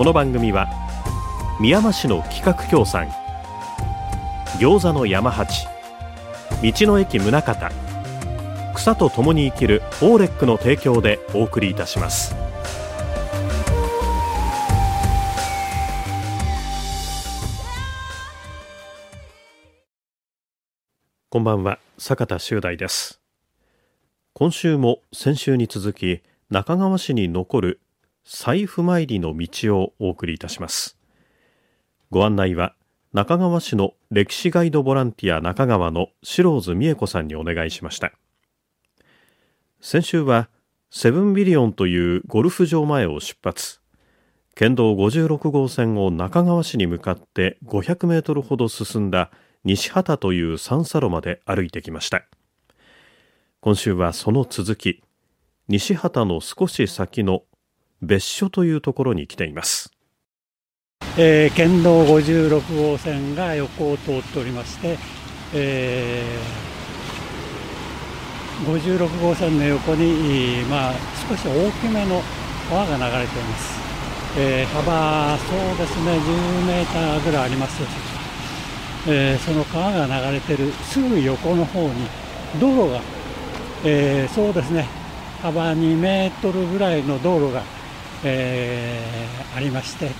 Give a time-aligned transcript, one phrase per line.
[0.00, 0.66] この番組は
[1.60, 3.10] 宮山市の企画協賛
[4.58, 5.66] 餃子の山八
[6.62, 7.54] 道の駅宗像
[8.74, 12.34] 草と共に生きるオーレックの提供でお送りいたします。
[21.28, 23.20] こんばんは坂田修大です。
[24.32, 27.80] 今週も先週に続き中川市に残る
[28.32, 30.96] 財布参りの道をお送りいたします。
[32.10, 32.76] ご案内は
[33.12, 38.12] 中川市の歴史ガイドボランティア中川の白津美恵子さんにお願いしました。
[39.80, 40.48] 先週は
[40.92, 43.80] セブンビリオンというゴルフ場前を出発。
[44.54, 49.32] 県道56号線を中川市に向かって500メートルほど進んだ
[49.64, 52.22] 西畑という三叉路まで歩いてきました。
[53.60, 55.02] 今週はその続き
[55.66, 57.42] 西畑の少し先の
[58.02, 59.90] 別所というところに来ています。
[61.18, 64.96] えー、県道56号線が横を通っておりまして、
[65.52, 70.92] えー、56号線の横に、まあ、
[71.28, 72.22] 少し大きめの
[72.68, 73.80] 川が流れています、
[74.38, 77.82] えー、幅そうですね10メーターぐらいあります、
[79.08, 82.06] えー、その川が流れてるすぐ横の方に
[82.60, 83.00] 道路が、
[83.84, 84.86] えー、そうですね
[85.42, 87.62] 幅2メートルぐらいの道路が、
[88.24, 90.10] えー、ありまして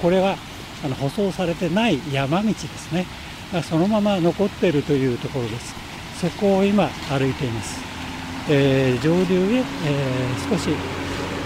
[0.00, 0.36] これは
[0.84, 3.06] あの舗装されてない山道ですね。
[3.68, 5.74] そのまま残っているというところです。
[6.20, 7.80] そこを今歩いています、
[8.50, 10.68] えー、上流へ、えー、少し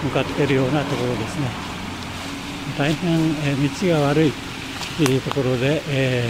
[0.03, 1.47] 向かっているようなところですね。
[2.79, 4.33] 大変、えー、道が悪い
[4.97, 6.29] というところで、え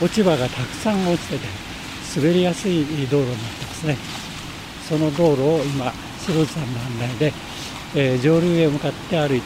[0.00, 1.46] ー、落ち葉がたくさん落ちてて
[2.16, 3.96] 滑りやすい道路になってますね。
[4.88, 7.32] その道路を今白津さんの案内で、
[7.96, 9.40] えー、上流へ向かって歩いている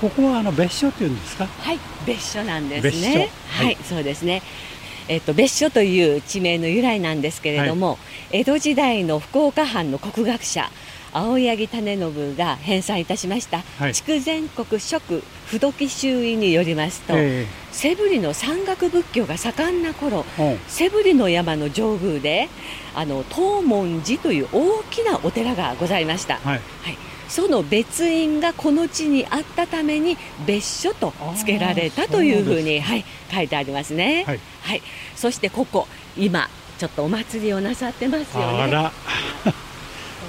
[0.00, 1.46] ここはあの別所っていうんですか？
[1.46, 3.30] はい別所なんですね。
[3.48, 4.42] はい、はい、そうですね。
[5.08, 7.98] えっと、別所という地名の由来なんですけれども、はい、
[8.40, 10.70] 江戸時代の福岡藩の国学者
[11.12, 20.24] 青柳種信が編纂いたしました、はい、筑前国食不時周囲によりますと、えー、セブリの山岳仏教が盛んな頃、
[20.68, 22.48] セブリの山の上宮で
[22.94, 26.36] あの東門寺という大きなお寺がございました。
[26.36, 27.10] はい、はい。
[27.28, 30.16] その別院がこの地にあったために
[30.46, 34.82] 別所と付けられたというふうにはい、書いてありますね、はい、はい、
[35.14, 36.48] そしてここ今
[36.78, 38.90] ちょっとお祭りをなさってますよね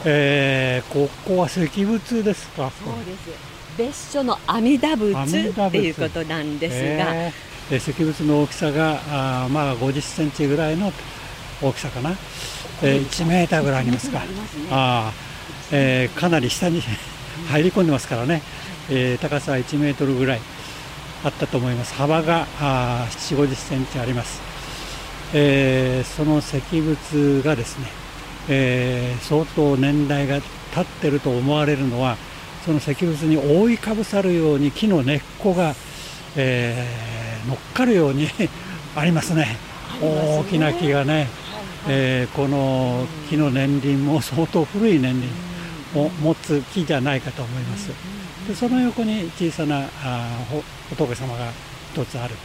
[0.06, 2.72] えー、ここは石仏ですか？
[2.84, 3.29] そうです。
[3.78, 9.00] 別所の阿弥陀仏っていうことなんですが、えー、石仏の大きさが
[9.45, 10.91] あまあ50センチぐらいの
[11.62, 12.12] 大きさかな、
[12.81, 14.25] えー、1メーターぐらいありますか、ね、
[14.72, 15.31] ああ。
[15.72, 16.81] えー、かなり下に
[17.50, 18.41] 入り込んでますからね、
[18.89, 20.41] えー、高さは1メートルぐらい
[21.23, 21.94] あったと思います。
[21.94, 24.41] 幅が7 5 0センチあります、
[25.33, 27.85] えー、その石仏がですね、
[28.50, 30.40] え相当年代が
[30.74, 32.18] 経ってると思われるのは
[32.66, 35.74] その石仏に覆いかぶさるように木の根っこが、
[36.35, 36.85] え
[37.47, 38.28] 乗っかるように
[38.96, 39.57] ありますね。
[40.00, 41.28] 大きな木がね、
[41.88, 45.19] えこの木の年輪も相当古い年
[45.94, 47.90] 輪を持つ木じゃないかと思います。
[48.47, 50.28] でその横に小さなあ
[50.90, 51.51] 仏様が
[51.94, 52.35] 一つある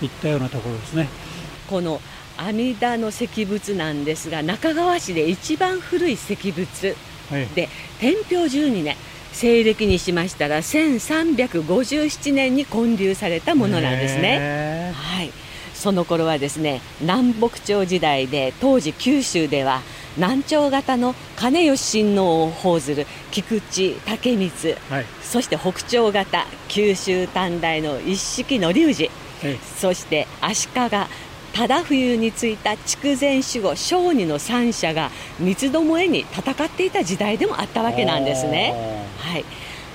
[0.00, 1.08] といったようなところですね。
[1.68, 2.00] この
[2.38, 6.96] 阿弥陀の石仏なんですが中川市で一番古い石仏
[7.54, 7.68] で、
[7.98, 8.96] 天平12年
[9.32, 14.92] 西暦にしましたら1357年に建立されたものなんですね。
[14.94, 15.30] はい、
[15.74, 19.82] その頃はですね南北朝時代で当時九州では
[20.16, 29.10] 南朝型の金吉親王を奉ずる菊池武光、はい、そして北朝型九州短大の一式の龍二、
[29.42, 30.72] はい、そして足利
[31.56, 35.10] 忠冬についた筑前守護小児の三者が
[35.40, 38.74] 三つどもえに戦っていた時代でもあったわけなんですね。
[39.18, 39.44] はい。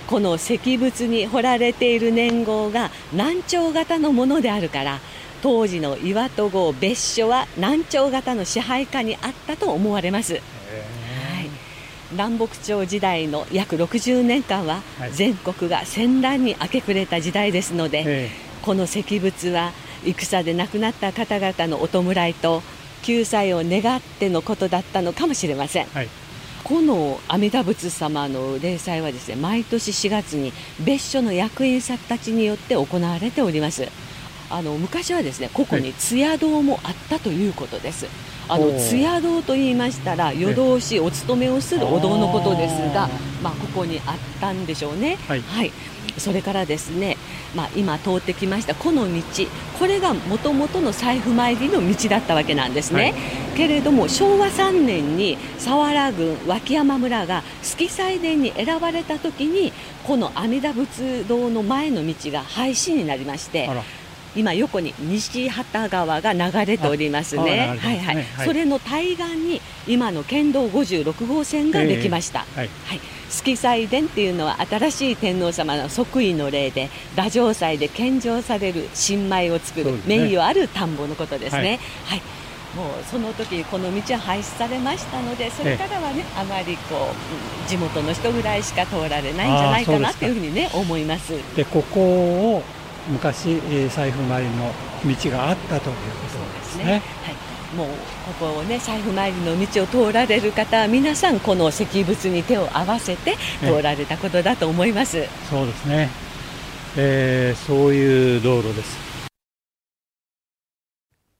[0.07, 4.99] この石仏に彫られている年号が南朝型のものであるから
[5.43, 10.41] 当時の岩戸郷別所は南朝型の支配下にあったと思われます、はい、
[12.11, 14.81] 南北朝時代の約60年間は
[15.13, 18.29] 全国が戦乱に明け暮れた時代ですので、はい、
[18.63, 19.71] この石仏は
[20.06, 22.62] 戦で亡くなった方々のお弔いと
[23.01, 26.07] 救済を願ってのことだったのかもしれません、はい、
[26.63, 30.53] この阿弥陀仏様の例祭はですね毎年4月に
[30.83, 33.88] 別所の役員さんたちによって行われております。
[34.53, 38.06] あの昔はですねここに津屋堂もあったということです、
[38.50, 43.09] あの津屋堂と言いましたら夜通しお勤めをするお堂のことですが、
[43.42, 45.18] まあ、ここにあったんでしょうね。
[45.27, 45.71] はい、はい
[46.17, 47.17] それからですね、
[47.55, 49.21] まあ、今通ってきましたこの道
[49.79, 53.13] これがもともとの財布参りの道だったわけなんですね、はい、
[53.57, 59.71] けれども昭和3年に佐原郡脇山村が月祭殿に選ばれた時に
[60.03, 63.69] この阿弥陀仏堂の前の道が廃止になりまして
[64.35, 67.77] 今横に西畑川が流れておりますね。
[67.79, 72.45] はいはい、それの対岸に今の県道56号線ができました。
[72.51, 81.79] えー、はい、はい月祭殿っていうのは新しい天皇様の即位の例で太政祭で献上される新米を作る、ね、名誉ある田んぼのことですね。
[82.05, 82.41] はい、はい。
[82.75, 87.09] もうその時この道は廃止されましたのでそれからはねあまりこ
[87.65, 91.33] う地元の人ぐらいしか通られないんじゃないかなというふうにね思います。
[91.55, 92.63] でここを
[93.09, 94.71] 昔財布参りの
[95.05, 97.01] 道があったということですね。
[97.23, 105.23] はいもうここをね財布参りの道を通られる方は皆さんこの石仏に手を合わせて通られたことだと思います。
[105.50, 106.09] そうですね、
[106.97, 109.12] えー、そういう道路です。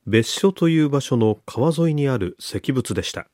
[0.07, 3.27] 別所という場所の川沿いにある石仏でした。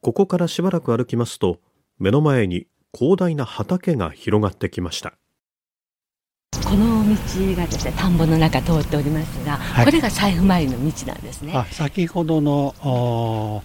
[0.00, 1.58] ここからしばらく歩きますと
[1.98, 2.66] 目の前に
[2.96, 5.14] 広大な畑が広がってきました。
[6.66, 7.14] この道
[7.54, 11.54] がですね田んぼの中通っておりますが、はい、これが財布参りの道なんですね。
[11.70, 13.62] 先ほどの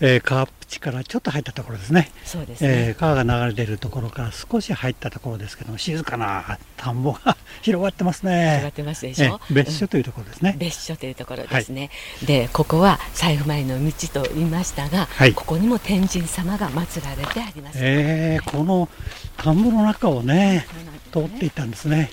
[0.00, 2.10] えー、川淵からちょっと入ったところですね。
[2.24, 8.48] そうですね、えー、川が流れているところから少し入ったところですけど静かな田んぼが 広がってますね。
[8.48, 9.40] 広がってますでしょ？
[9.50, 10.50] 別所というところですね。
[10.50, 11.90] うん、別所というところですね。
[12.18, 17.80] はい、でここは財布前の道と言いましたが、はい、ここにも天神様が祀られてあります、ね。
[17.82, 18.88] えー、この
[19.36, 20.66] 田んぼの中をね、ね
[21.12, 22.10] 通っていったんですね。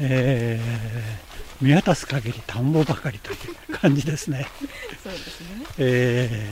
[0.00, 1.27] えー、
[1.60, 4.46] 見渡す限り田んぼばかりという感じですね。
[5.02, 5.66] そうですね。
[5.78, 6.50] え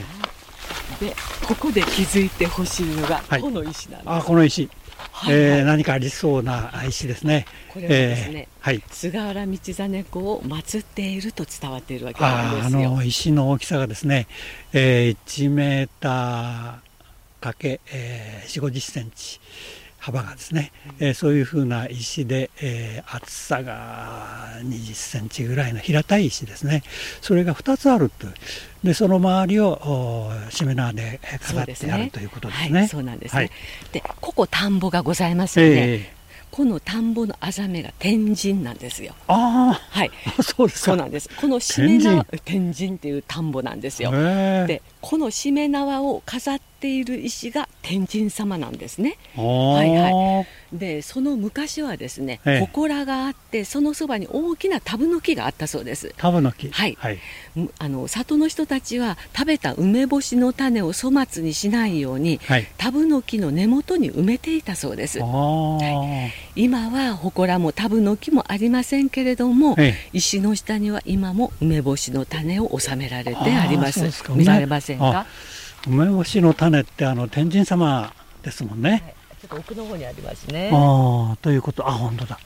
[1.01, 1.17] ー、で
[1.47, 4.11] ここで気づいてほしいのが、この石なんです。
[4.11, 4.63] あこの石。
[4.63, 4.71] はい
[5.19, 7.47] はい、えー、何かありそうな石ですね。
[7.73, 12.91] これはですね、えー、はい、菅原道真公を祀っていると伝わっているわけなんですよ。
[12.91, 14.27] あの石の大きさがですね、
[14.75, 19.41] えー、1メーターかけ、えー、4、50センチ。
[20.07, 20.71] 幅がですね、
[21.01, 24.25] えー、そういうふうな石で、えー、厚さが
[24.63, 26.85] 20センチぐらいの平たい石ですね。
[27.21, 28.29] それが2つあると
[28.85, 32.79] でその周りをしめ縄で飾ってある、ね、ということですね。
[32.79, 33.51] はい、そうなんですね、はい、
[33.91, 36.17] でここ田んぼがございますよね、えー
[36.57, 39.15] この田んぼのあざめが天神なんですよ。
[39.27, 40.11] ああ、はい。
[40.41, 41.29] そうですそうなんです。
[41.39, 42.95] このしめ縄天神。
[42.95, 44.11] っていう田んぼなんですよ。
[44.11, 49.19] で、このしめ縄を飾っている石が天神様なんですね。
[49.35, 50.47] はいはい。
[50.73, 56.15] でその昔はですね祠があってそのそばに大きなタブの木があったそうです。
[56.17, 57.19] タブの木はい、はい、
[57.79, 69.77] あの里の人たちは食べた梅干しの種を粗末にしないように、はい、タブの木の根元に埋めていたそうです、はい、今は祠もタブの木もありませんけれども、
[70.13, 74.01] 石の下には今も梅干しの種を収められてあります。
[74.31, 75.27] 見られませんか？
[75.87, 78.13] 梅干しの種ってあの天神様
[78.43, 79.17] ですもんね、
[79.47, 80.71] っと奥の方にありますね。
[80.73, 82.39] ああ、ということ、あ、本当だ。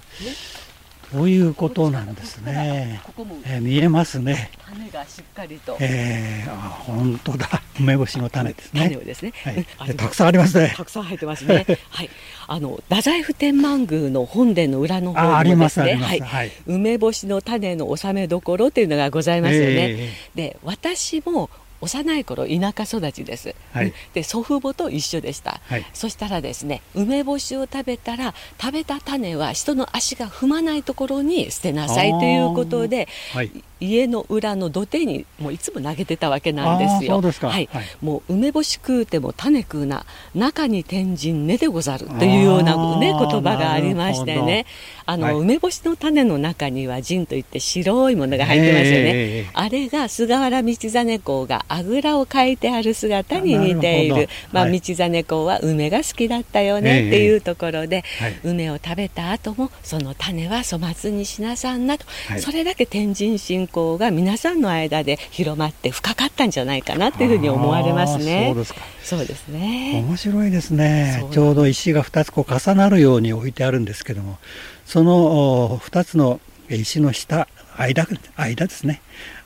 [1.12, 3.00] こういうことなんですね。
[3.02, 4.52] ここも、えー、見えますね。
[4.64, 5.76] 種がしっかりと。
[5.80, 7.48] ええー、あ、本当だ。
[7.80, 8.82] 梅干しの種ですね。
[8.82, 9.32] 種をですね。
[9.76, 10.72] はい、たくさんありますね。
[10.76, 11.66] たくさん入ってますね。
[11.90, 12.10] はい。
[12.46, 19.66] あの太宰府天満宮の本殿の裏の方にもですね、はい、はい、梅干しの種の納めどころというのがございますよね。
[19.72, 37.20] えー、で、私も幼い頃田舎育ちです、はい、で祖父母と一緒でした、はい、そしたらですね梅干しを食べたら食べた種は人の足が踏まないところに捨てなさいということで、はい、家の裏の土手にもういつも投げてたわけなんですよ。
[37.32, 44.66] すはい、はい、もう梅干し食うても種食うな中に天神根でござるというようなね言葉がありましてね。
[45.06, 49.50] あの、はい、梅干しの種の中には陣といって白いものが入ってますよね。
[49.54, 54.28] あれが菅原道真公があぐらをかいてある姿に似ている。
[54.52, 58.04] まあ、道真公は梅が好きだったよねっていうところで、
[58.44, 62.04] 梅を食べた後もその種は粗末にしなさんなと、
[62.38, 68.46] それだけ天神信光が皆さんの間で広まって深かったんじゃないかなというふうに思われますね。
[68.48, 68.80] そうですか。
[69.02, 70.04] そうですね。
[70.06, 71.26] 面白いですね。
[71.30, 74.38] ちょうど石が2つこう重なるように置いてあるんですけども、
[74.84, 79.00] その2つの石の下間間ですね。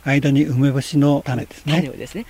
[0.05, 1.75] 間に梅干しの種ですね。
[1.77, 2.27] 種をですね。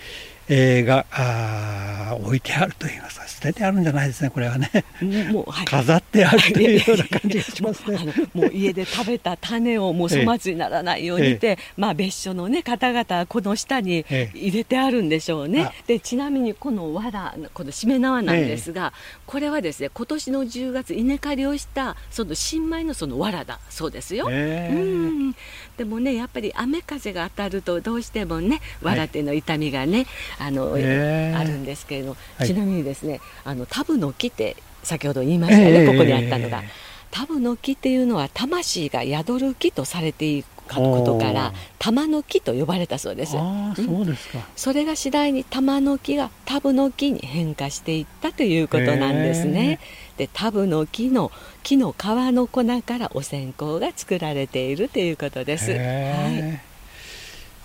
[0.48, 4.70] えー、があ置いてあるといいますか捨ててあるんじゃないですねこれはね。
[5.32, 7.98] もう、はい、飾ってあるというような感じがしますね。
[8.34, 18.92] もう家で食べた種をもう粗末にならないようにって、ええ、まあ別所のね方々この下に入れてあるんでしょうね、え、でちなみにこの藁このしめ縄なんですが、
[19.26, 25.34] これはですね今年の10月稲刈りをしたその新米のその藁だそうですよ、うん
[25.76, 30.06] でもねやっぱり雨風が当たるとどうしてもね藁手の痛みがね、
[30.38, 36.62] あの、えー、あるんですけれどちなみにですねあのタブの木って先ほど言いましたね、えー、ここにあったのが。
[37.10, 43.36] タブの木っていうのは魂が宿る木とされていることから玉の木と呼ばれたそうです。
[43.38, 49.78] あそうですか、それが次第に玉の木がタブの木に変化していったということなんですね。
[50.16, 51.30] でタブの木の
[51.62, 55.70] 木の皮の粉からお線香が作られているということです。
[55.70, 56.60] はい。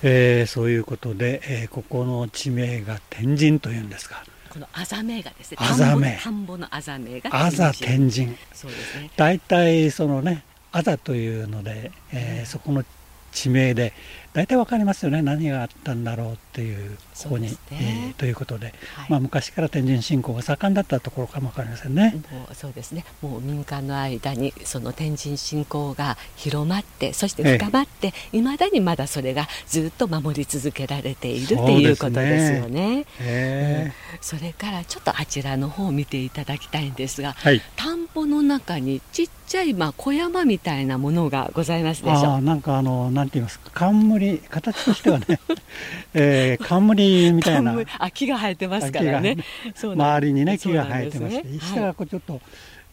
[0.01, 8.35] えー、そういうことで、えー、ここの地名が天神というんですがこのあざめがですねあざめ田んぼのあざめがあざ天神。
[8.53, 9.11] そうですね。
[9.17, 12.83] 大体そのねあざというので、えー、そこの
[13.31, 13.93] 地名で
[14.33, 15.21] 大体わかりますよね。
[15.21, 17.57] 何があったんだろうっていうここに、ね。
[17.71, 22.21] えー、ということで、はい、まあ、昔から天神信仰が盛んだったところかもわかりませんね。
[22.31, 23.05] もうそうですね。
[23.21, 33.05] もう民間の間にその天神信仰が広まってそして深まっていま、えー、だにまだそれがずっと守り続けられているっていうことですよね。
[33.19, 33.91] え。
[34.13, 42.41] ー、それからちょっとあちらの方を見ていただきたいんですが、はい、田んぼの中にちっちゃいまあ小山みたいなものがございますでしょう。
[42.41, 44.18] なんかあのなんて言いますか冠
[44.49, 45.25] 形としてはね、
[46.13, 47.77] えー、冠みたいな。
[47.97, 49.37] あ木が生えてますからね。
[49.81, 52.41] 周りにね木が生えてまして、ね、下がこうちょっと、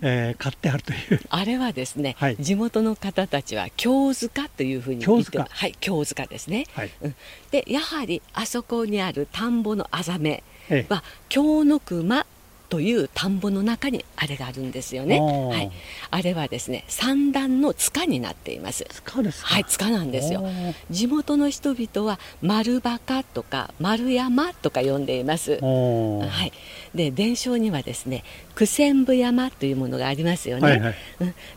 [0.00, 1.21] えー、買ってあるという。
[1.28, 6.90] あれはですね、はい、地元の方たちは京塚というふうに言ってはい京塚ですね、はい。
[7.02, 7.14] うん、
[7.50, 10.42] でやはりあそこにある田んぼのあざめ
[10.88, 12.26] は京の熊
[12.68, 15.20] という田んぼの中にあれがあるんですよね。
[15.20, 15.70] はい、
[16.11, 18.85] あれはですね三段の塚になっています。
[18.90, 20.44] 塚ですはい塚なんですよ。
[20.90, 25.58] 地元の人々は丸バカとか丸山とか呼んでいます。
[25.61, 26.52] はい。
[26.94, 30.68] で伝承にはですね九千部山というものがありますよね。
[30.68, 30.94] はいはい、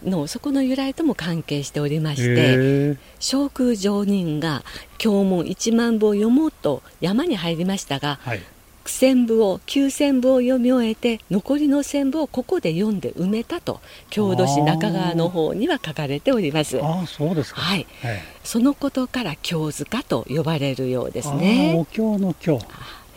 [0.03, 4.63] のそこの由来とも関係しておりまして、小空上人が
[4.97, 8.19] 経文一万部を読もうと山に入りましたが。
[8.21, 8.41] はい
[8.89, 13.79] 千部を9千部を読み終えて残りの千部をここで読んで埋めたと
[14.09, 16.79] 郷土史中川の方には書かれております。
[16.81, 21.75] あそうですか、はい、はい、そのことから京塚と呼ばれるようですね。
[21.77, 22.59] お経の京、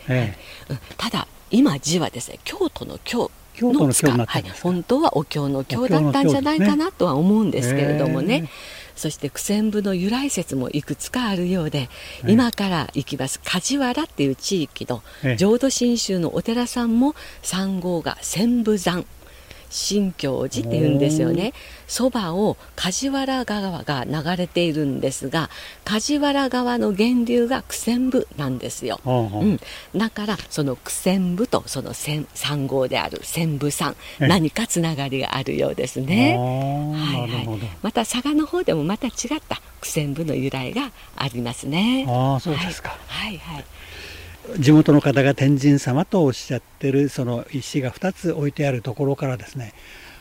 [0.08, 0.36] え
[0.68, 8.48] え、ただ今字はですね京都の京の京はい、本当はお経の経だったんじゃないかなとは思うんですけれどもね。
[8.96, 11.88] そして苦戦部の由来説もいくつかあるようで、
[12.26, 13.40] 今から行きます。
[13.44, 15.02] 梶原っていう地域の
[15.36, 19.04] 浄土真宗のお寺さんも三号が千部山
[19.72, 21.54] 新教寺っていうんですよね。
[21.88, 25.50] そばを梶原川が流れているんですが
[25.84, 29.60] 梶原川の源流が九千部なんですよ、うん、
[29.94, 33.96] だからその九千部とその三号である千部さん。
[34.20, 39.12] 何かつながりがあるようですね、はいはい、また佐賀の方でもまた違っ
[39.46, 42.06] た九千部の由来がありますね。
[42.08, 43.64] あそうですか、はい、はい、はい
[44.58, 49.72] 地元の方が天神様とおっしゃってるその石が2つ置いてあるところからですね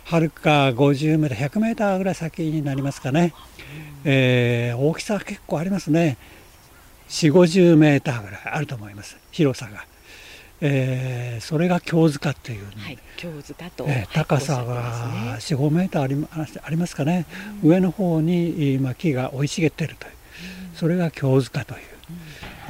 [0.03, 3.33] はるか50メートル100メーターぐらい先になりますかね、
[4.03, 6.17] えー、大きさは結構ありますね。
[7.07, 9.17] 4 5 0メーターぐらいあると思います。
[9.31, 9.85] 広さが。
[10.63, 16.27] えー、それが京塚っていう、はい、京塚と、えー、高さが4、5メーターあり
[16.61, 17.25] ありますかね、
[17.63, 21.90] うん、上の方に今木が生い茂っているという、うん、それが京塚という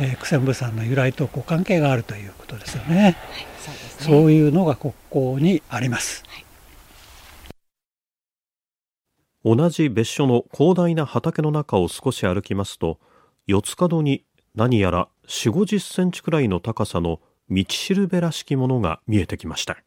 [0.02, 3.04] えー、九千部さんの由来とこう関係があるということですよね。
[3.04, 3.16] はい、
[3.60, 6.24] そうですねそういうのがここにあります。
[6.28, 6.46] はい
[9.44, 13.00] 同じ別所の広大な畑の中を少し歩きますと
[13.48, 19.78] 四つ角に何やら4 5 0センチくらいの高さの道しるべらしきものが見えてきました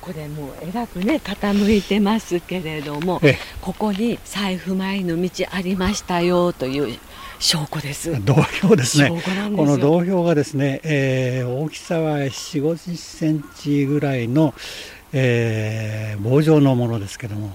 [0.00, 3.20] これもうえらくね傾いてますけれども
[3.60, 6.98] ここに財布前の道ありましたよという
[7.44, 8.24] 証拠です。
[8.24, 9.10] 銅標ですね。
[9.54, 14.54] この銅標がですね、えー、大きさは4 5 0センチぐらいの、
[15.12, 17.54] えー、棒状のものですけども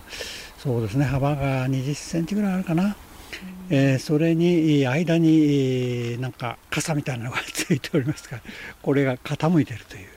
[0.60, 2.96] そうですね幅が20センチぐらいあるかな。
[3.72, 8.42] えー、それに間になんか傘みたいなのがついておりますから
[8.84, 10.08] これが傾いているという、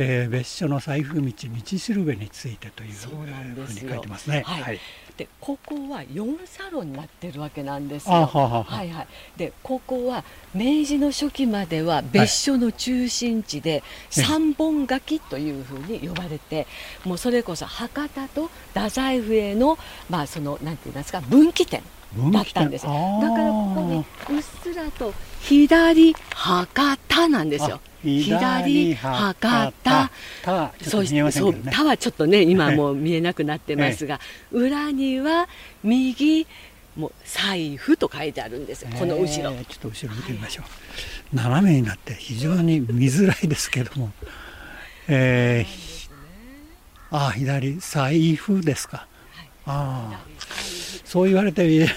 [0.00, 4.44] えー、別所の財布道道しるべについてというふうに書いてますね。
[4.46, 4.80] はい、はい。
[5.16, 8.14] でここは4サロンになってるわけなんですよ。
[8.14, 8.84] ははは。
[8.84, 10.22] いはい、でここは
[10.54, 16.68] 明治の初期までは別所の中心地で三本垣というふうに呼ばれて、
[17.04, 19.76] もうそれこそ博多と太宰府への
[20.08, 21.82] まあそのなんて言いますか分岐点
[22.32, 22.86] だったんです。
[22.86, 22.96] だか
[23.38, 27.80] らここにうっすらと左博多なんですよ。
[28.02, 30.10] 左博多
[30.82, 34.20] そうそう田はちょっとね今もう見えなくなってますが、
[34.52, 35.48] 裏には
[35.82, 36.46] 右
[36.96, 39.28] もう財布と書いてあるんですよ、この後ろ。
[39.28, 40.62] ちょっと後ろ見てみましょ
[41.32, 44.12] う、斜めになって非常に見づらいですけども、
[45.08, 50.28] えー、あ左財布ですか、はい、ああ。
[51.04, 51.88] そう言われて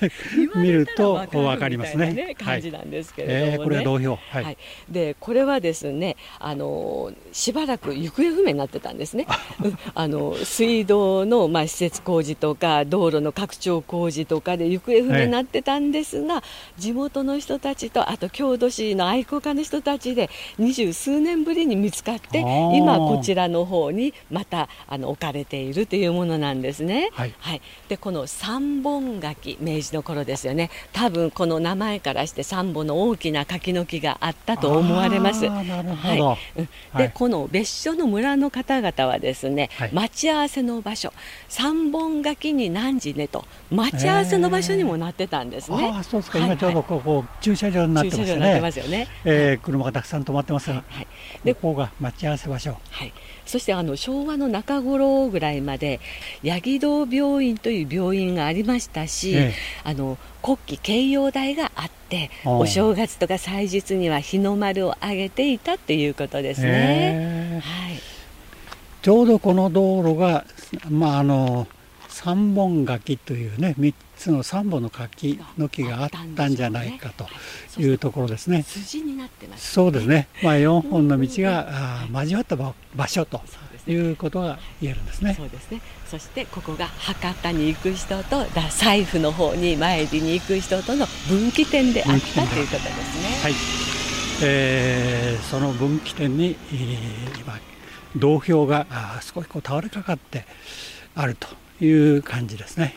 [0.56, 2.34] 見ると分かりますね。
[2.38, 3.52] 感じなんですけれども、ね。
[3.52, 4.58] えー、これは同票、はい、はい、
[4.90, 9.26] でこれはですねあのしばらく行方不明になってたんですね。
[9.94, 10.06] あ。
[10.16, 16.42] の水道のまあ施設工事とか道路の拡張工事とかで行方不明になってたんですが、
[16.78, 27.10] 地元の人たちとあと郷土史の愛好家の人たちで二十数年ぶりに見つかって今こちらの方にまたあの置かれているというものなんですね。
[27.12, 30.70] はい、はい、でこの三本柿明治の頃ですよね。
[30.92, 35.46] 多分この名前からして三本の大きな柿の木があったと思われます。
[35.48, 41.12] はい、で、はい、この別所の村の方々はですね、はい、待ち合わせの場所。
[41.48, 43.44] 三本柿に何時ねと。
[43.70, 45.92] 待ち合わせの場所にもなってたんですね。
[45.94, 48.60] あそうですか、今ちょうどここ、駐車場になってますよね。
[48.60, 49.08] ますよね。
[49.24, 51.06] えー、車がたくさん止まってますが、はい、
[51.44, 52.76] でここが待ち合わせ場所。
[52.90, 53.12] はい。
[53.46, 56.00] そしてあの昭和の中頃ぐらいまで
[56.44, 67.62] 八木堂病院という病院がありましたし、ええ、あの国旗掲揚台があってお正月とか祭日には日の丸を上げていたということですね。
[67.64, 68.00] はい、
[69.02, 70.44] ちょうどこの道路が、
[70.90, 71.66] まあ、あの
[72.16, 77.28] 三本柿というね3つの3本の柿の木があったんじゃないかと
[77.78, 78.62] いうところですね。
[78.62, 80.26] 筋になってます、そうですね。
[80.42, 83.42] まあ4本の道が交わった場所と
[83.86, 85.34] いうことが言えるんですね。
[85.34, 85.82] そうですね。
[86.10, 93.42] そしてここが博多に行く人と財布の方に参りに行く人との分岐点であったということですね。
[93.42, 93.54] はい。
[94.42, 97.58] えー、その分岐点に、えー、今
[98.16, 98.86] 道標が
[99.20, 100.46] 少しこう倒れかかって
[101.14, 101.48] あると
[101.80, 102.94] いう感じですね。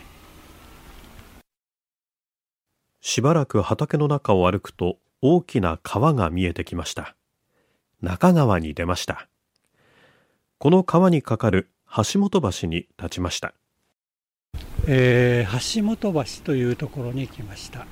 [3.02, 7.16] しばらく畑の中を歩くと大きな川が見えてきました。
[8.02, 9.28] 中川に出ました。
[10.58, 13.54] この川に架かる橋本橋に立ちました。
[14.88, 17.86] えー、橋本橋というところに来ました。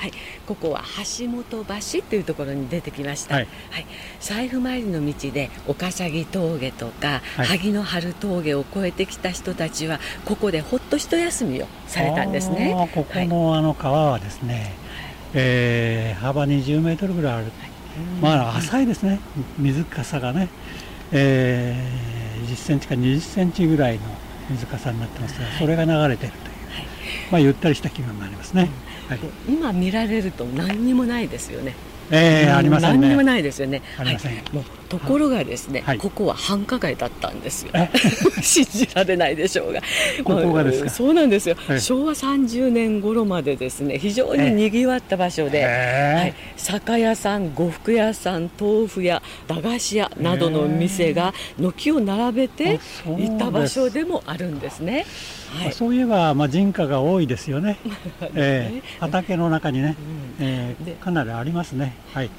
[0.00, 0.12] はい、
[0.46, 0.82] ここは
[1.18, 3.86] 橋本橋というところに出てきました、はい、はい、
[4.18, 12.74] 財布参りの道で岡崎峠とか、はい、萩の春峠を越えてきた人たちはここでほっと一休みをされたんですね。
[12.94, 14.64] ここのあの川はですね、はい、
[15.34, 17.46] えー、幅20メートルぐらいある、
[18.22, 19.20] まあ浅いですね。
[19.58, 20.48] 水かさがね、
[21.12, 24.00] えー、10センチか20センチぐらいの
[24.48, 26.49] 水かさになってますがそれが流れてると
[27.30, 28.68] まあゆったりした気分になりますね、
[29.08, 31.74] はい、今見られると何にもないですよね。
[32.10, 33.82] えー、ありません、ね、何にもないですよね。
[33.96, 34.18] はい、
[34.52, 37.72] もうところがですね、はい、ここは繁華街だったんですよ。
[38.42, 39.80] 信じられないでしょうが。
[40.24, 40.90] ここがですか？
[40.90, 52.80] そうなんですよ、はい、昭和30年頃までですね、非常に賑わった場所で、はい、酒屋さん、呉服屋さん、豆腐屋、駄菓子屋などの店が軒を並べて
[53.18, 55.06] いた場所でもあるんですね。
[55.50, 57.76] はい、そういえば、まあ、人家が多いですよね、
[58.34, 59.96] えー、畑の中にね、
[60.40, 61.94] うん、えー、かなりありますね。
[62.12, 62.30] はい。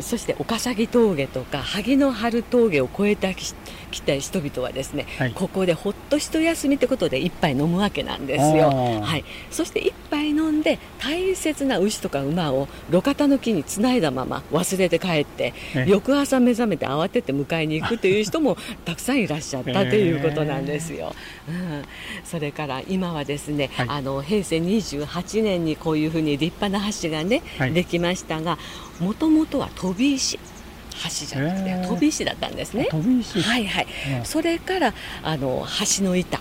[0.00, 8.70] そして岡崎峠とか萩の春峠を越えてきた人々はですね、はい、ここでほっと一休みということで一杯飲むわけなんですよ、
[9.02, 15.54] はい、そして一杯飲んで大切な牛とか馬を路肩の木につないだまま忘れて帰って
[15.86, 21.14] 翌朝目覚めて慌てて迎えに行くという人も たくさんいらっしゃったということなんですよ、
[21.48, 21.84] うん、
[22.24, 28.58] それから今はですね、はい、あの平成28年にこういうふうに立派な橋がね、できましたが
[29.00, 32.86] もともとは飛び石橋じゃなくて飛び石だったんですね。
[32.90, 33.40] 飛び石。
[33.42, 33.86] はいはい。
[34.24, 35.66] それからあの
[35.98, 36.40] 橋の板。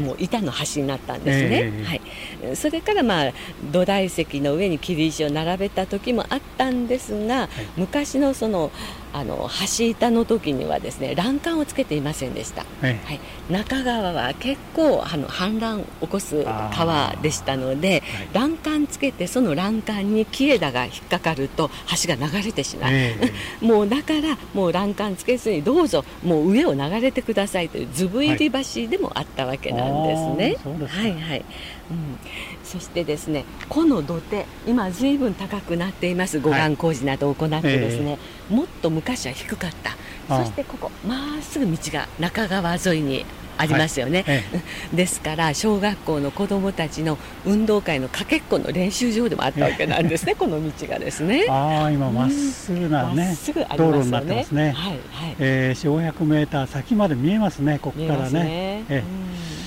[0.00, 3.32] もう板の橋になったんですね、はい、それからまあ
[3.70, 8.72] 土台石の上に切り石を並べた時もあったんですが、はい、昔のその
[9.12, 21.70] あの橋板の時にはですね欄干をつけていませんでした、はい、はい、中川は結構あの氾濫を起こす川でしたので、はい、欄干つけてその欄干に木枝が引っかかると
[22.04, 30.56] 橋が流れてしまう、えー、 もうだからもう欄干つけずにどうぞもう上を流れてくださいというずぶ入り橋でもあったわけなんですね。
[30.86, 31.44] はい、はいはい
[31.90, 32.18] うん、
[32.64, 36.40] そしてですねこの土手今ずいぶん高くなっています。
[36.40, 38.18] 護岸工事などを行ってですね、はい
[38.50, 38.52] え。
[38.52, 39.96] ー、もっと昔は低かった。
[40.28, 43.24] そしてここまっすぐ道が中川沿いに
[43.56, 44.36] ありますよね、はい。
[44.36, 44.44] え
[44.92, 51.46] え、ですから小学校の子どもたちの運動会のかけっこの練習場でもあったわけなんですね、この道がですね。
[51.48, 54.72] ああ今まっすぐなね、うん、道路になってますね。
[54.72, 55.36] はいはい。
[55.38, 58.44] えー、400メーター先まで見えますねここからね。
[58.44, 58.84] ね。
[58.88, 58.98] え。
[58.98, 59.57] うん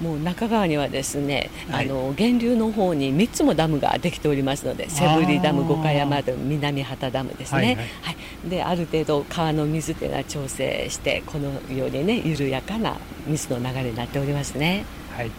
[0.00, 7.86] もう中川にはですね、はい、あの源流の方に3つもダムができておりますのでセブリダム五箇山ダム南畑ダムですね、はい、はい。
[8.02, 8.12] は
[8.46, 14.84] い、である程度川の水というのは調整してこのようにね緩やかな水の流れになっておりますね。
[15.16, 15.32] はい、うん。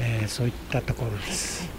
[0.00, 1.70] えー、そういったところです、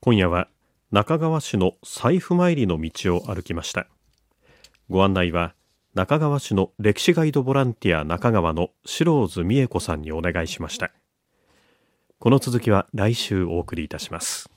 [0.00, 0.48] 今夜は
[0.90, 3.86] 中川市の財布参りの道を歩きました。
[4.90, 5.54] ご案内は
[5.94, 10.90] 中川市の歴史ガイドボランティア中川の白津美恵子さんにお願いしました。
[12.18, 14.50] この続きは来週お送りいたします。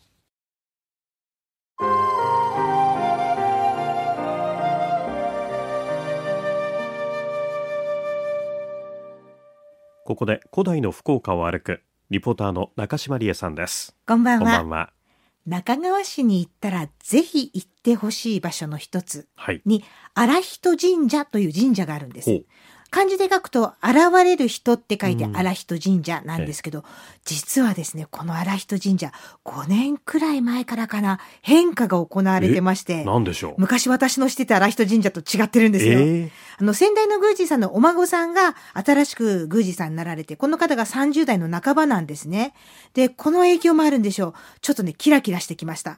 [10.03, 13.95] ここで古代の福岡を歩くリポーターの中島理恵さんです。
[14.05, 15.00] こんばんは
[15.45, 19.27] 中川市に行ったらぜひ行ってほしい場所の一つ
[19.65, 22.29] に、荒人神社という神社があるんです。
[22.91, 26.85] 漢字で書くと、現れる人って書いて荒人神社なんですけど、うん、
[27.23, 29.13] 実はですね、この荒人神社、
[29.45, 33.53] 5年くらい前からかな、変化が行われてまして、何でしょう？
[33.57, 35.99] 昔私の知ってた荒人神社と違ってるんですよ。
[35.99, 42.53] えー、あの、先代の宮司さんのお孫さんが新しく宮司さんになられて、この方が30代の半ばなんですね。
[42.93, 44.33] で、この影響もあるんでしょう。
[44.59, 45.97] ちょっとね、キラキラしてきました。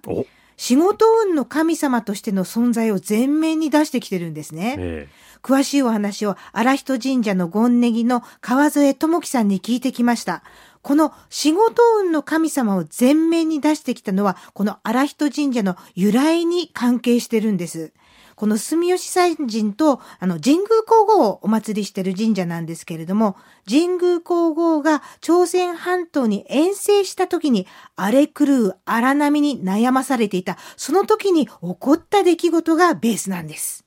[0.58, 4.76] 仕事運の神様としての存在を前面に出してきてるんですね。
[4.78, 10.42] えー詳しいお話を荒人神社の権ネギの川添智樹さんに聞いてきました。
[10.82, 17.92] この仕事運の神様を前面に出してきたのは、この荒人神社の由来に関係してるんです。
[18.36, 23.36] この住吉祭神と、あの、神宮皇后をお祭りしてる神社なんですけれども、
[23.70, 33.86] 神宮皇后が朝鮮半島に遠征した時に荒れ狂う荒波に悩まされていた、その時に起こった出来事がベースなんです。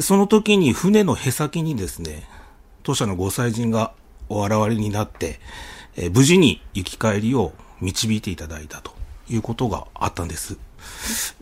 [0.00, 2.26] その時に船のへ先にですね、
[2.82, 3.92] 当社のご祭神が
[4.28, 5.40] お現れになって、
[5.96, 8.92] え、無事に行き帰りを導いていただいたと
[9.28, 10.56] いうことがあったんです。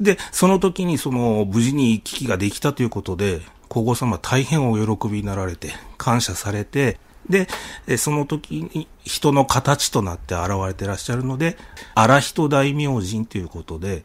[0.00, 7.46] で、その時にその無事に行き来ができたということで、皇后様大変お喜びになられて、感謝されて、で、
[7.96, 11.56] その時に人の形となって現れてらっしゃるので、
[11.94, 14.02] 荒人大明神ということで、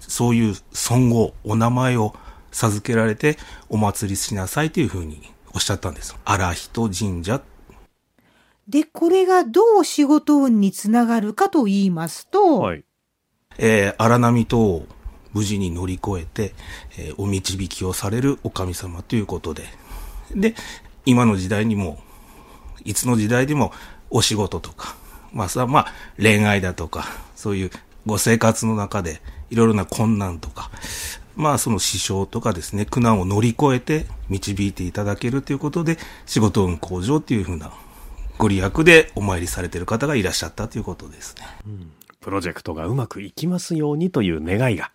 [0.00, 2.14] そういう尊号、お名前を
[2.52, 3.38] 授けられて
[3.68, 6.16] お祭りしなさいというふうにおっしゃったんです。
[6.24, 7.42] 荒人神社。
[8.68, 12.84] で、これがどう仕事運につながるかと言いますと、はい。
[13.58, 14.86] えー、荒波等を
[15.32, 16.54] 無事に乗り越えて、
[16.98, 19.64] えー、お導きをされるお神様ということで。
[20.34, 20.54] で、
[21.04, 21.98] 今の時代にも、
[22.84, 23.72] いつの時代でも
[24.10, 24.96] お仕事とか、
[25.32, 27.70] まあさ、まあ恋愛だとか、そういう
[28.06, 30.70] ご生活の中でいろいろな困難とか、
[31.36, 37.72] まあその支障とかですね、苦難を乗り越えて導いていただけるということで、仕事運向上というふうな
[38.38, 41.46] ご利益でお参りされている方がいらっしゃったということですね。
[41.66, 44.90] うん、プロジェクトがうまくいきますようにという願いが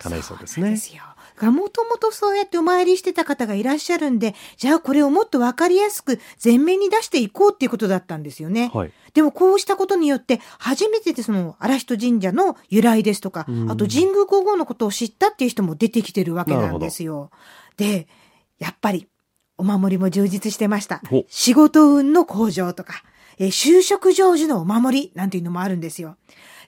[0.00, 0.70] 叶いそうですね。
[0.70, 1.02] ですよ。
[1.38, 8.70] がもともとそうやってお参りしてた方がいらっしゃるんで、じゃあこれをもっとわかりやすく前面に出していこうっていうことだったんですよね。
[8.74, 17.30] はい、でもこうしたことによって、初めてでその荒人神社の由来ですとか、あと神宮皇后のことを知ったっていう人も出てきてるわけなんですよ。
[17.76, 18.08] で、
[18.58, 19.06] やっぱり、
[19.56, 21.02] お守りも充実してました。
[21.28, 23.02] 仕事運の向上とか、
[23.38, 26.16] え就職成就のお守りなんていうのもあるんですよ。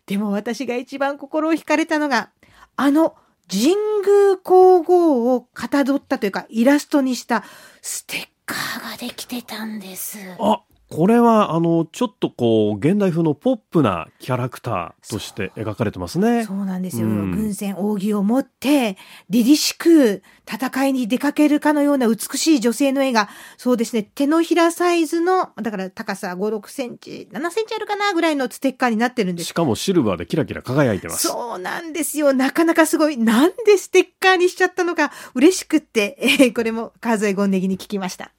[0.07, 2.31] でも私が一番心を惹かれたのが、
[2.77, 3.15] あの
[3.51, 3.75] 神
[4.07, 7.45] 宮皇后をかたどったというか、イラストにした
[7.83, 10.19] ステッカーができてたんです。
[10.39, 16.45] あ、これは、あの、ちょっとこう、現代風のポップなキャラクターとして描かれてますね。
[16.45, 17.07] そうなんですよ。
[17.07, 18.97] うん、軍船扇を持って、
[19.29, 29.51] 凛々しく戦いに出かけるかのような美しい女性の絵が、そうですね、手のひらサイズの、だから高さ5、6センチ、7センチあるかなぐらいのステッカーになってるんです。
[29.51, 31.29] しかもシルバーでキラキラ輝いてます。
[31.29, 32.33] そうなんですよ。
[32.33, 33.17] なかなかすごい。
[33.17, 38.33] なんでステッカーにしちゃったのか嬉しくって、えー、これも川添権ネギに聞きました。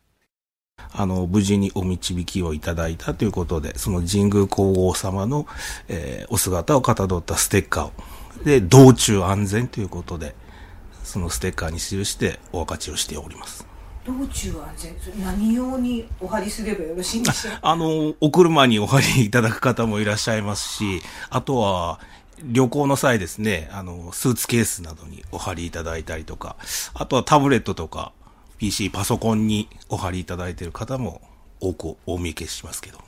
[0.93, 5.47] あの、無事にお導きをいただいたということで、その神宮皇后様の、
[5.87, 7.91] えー、お姿をかたどったステッカーを、
[8.45, 10.35] で、道中安全ということで、
[11.03, 13.65] そのステッカーに記してお分かちをしております。
[14.05, 15.23] 道中安全？
[15.23, 17.53] 何用にお貼りすればよろしいんでしょう？
[17.61, 21.99] あの、お車にお貼りいただく方もいらっしゃいますし、あとは、
[22.43, 26.55] 旅行の際ですね、あの、スーツケースなどにお貼りいただいたりとか、
[26.95, 28.13] あとはタブレットとか、
[28.61, 31.19] PC、パソコンにお貼りいただいている方も
[31.59, 32.99] 多くお見受けしますけど。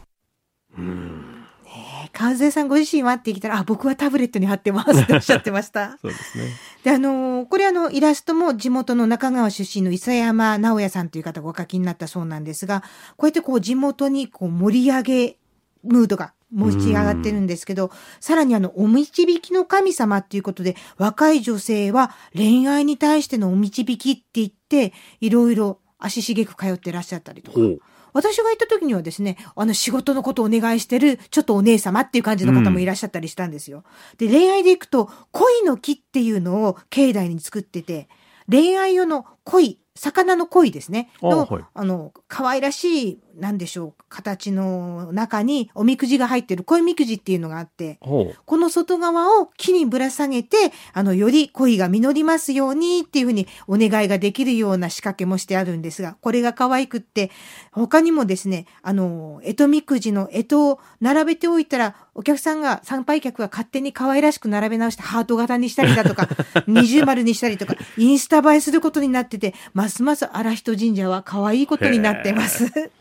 [0.80, 1.46] うん。
[1.64, 5.96] ね関西さんご自身はって聞いたら、あ、僕はタブレットに貼ってますっておっしゃってました。
[6.02, 6.46] そうですね。
[6.84, 12.82] で、あの、これあの、イラストも地元の中川出身の伊佐山直也さんという方がお書きになったそうなんですが、
[13.16, 15.38] こうやってこう地元にこう盛り上げ
[15.84, 24.63] ムードが持ち上がってるんですけど、さらにあの、お導きの神様っていうことで、若い女性は恋愛に対してのお導きって言って、
[25.22, 27.60] いろいろ足しげく通ってらっしゃったりとか。
[28.14, 33.84] 私が行った時にはですね、あの仕事のことをお願いしてる、ちょっとお姉様っていう感じの方もいらっしゃったりしたんですよ。
[34.18, 38.08] で、恋愛で行くと、恋の木っていうのを境内に作ってて、
[38.50, 41.10] 恋愛用の恋、魚の鯉ですね。
[41.22, 57.30] の、はい、あの、可愛らしいなんでしょう、形の中におみくじが入ってる恋みくじっていうのがあって、この外側を木にぶら下げて、あの、より恋が実りますようにっていうふうにお願いができるような仕掛けもしてあるんですが、これが可愛くって、
[57.72, 66.30] 他にもですね、あの、えとみくじのえとを並べておいたら、お客さんが、参拝客が勝手に可愛らしく並べ直してハート型にしたりだとか、
[66.68, 72.92] 二重丸にしたりとか、インスタ映えすることになってて、ますます荒人神社は可愛いことになってます。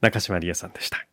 [0.00, 1.06] 中島理恵さんでした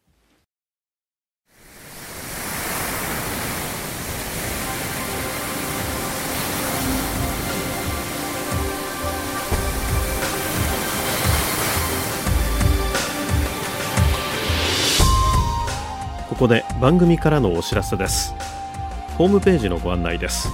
[16.36, 18.36] ここで番組からのお知らせです。
[19.17, 20.50] ホームページのご案内です。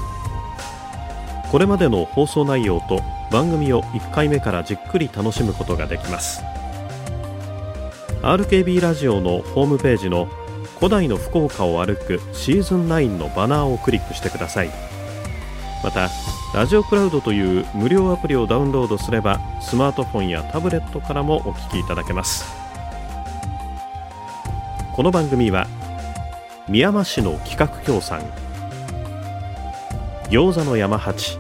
[1.52, 6.44] これまでの放送内容と番組を1回目からじっくり楽しむことができます。
[8.22, 10.28] RKB ラジオのホームページの
[10.78, 14.70] 古代の福岡を歩くシーズン9のバナーをクリックしてください。
[15.84, 16.10] また
[16.54, 22.61] ラジオクラウドという無料アプリをダウンロードすればスマートフォンやタブレットからもお聞きいただけます。
[25.01, 25.65] この番組は
[26.69, 28.21] 宮山市の企画協賛
[30.29, 31.39] 餃子の山八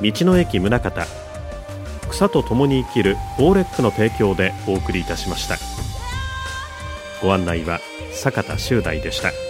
[0.00, 0.92] 道の駅宗像
[2.10, 5.56] 草と共に生きるオーレックの提供でお送りいたしました。
[7.20, 7.80] ご案内は
[8.12, 9.49] 坂田修大でした。